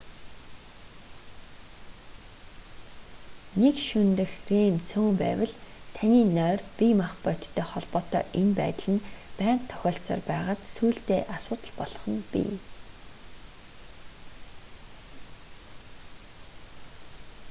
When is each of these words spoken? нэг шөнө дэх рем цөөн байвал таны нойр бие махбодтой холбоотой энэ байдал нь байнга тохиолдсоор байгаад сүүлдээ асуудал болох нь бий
нэг 3.61 3.75
шөнө 3.87 4.13
дэх 4.19 4.31
рем 4.47 4.75
цөөн 4.89 5.15
байвал 5.21 5.53
таны 5.97 6.19
нойр 6.37 6.59
бие 6.77 6.93
махбодтой 7.01 7.63
холбоотой 7.71 8.23
энэ 8.39 8.53
байдал 8.61 8.89
нь 8.95 9.05
байнга 9.39 9.65
тохиолдсоор 9.71 10.21
байгаад 10.29 10.61
сүүлдээ 10.75 11.21
асуудал 11.35 11.73
болох 11.79 12.03
нь 12.13 12.21
бий 12.31 12.51